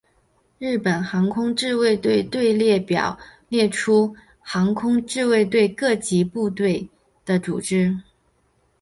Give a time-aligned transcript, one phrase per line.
[0.57, 3.19] 日本航空自卫队队列表
[3.49, 6.89] 列出航空自卫队各级部队
[7.23, 7.99] 的组织。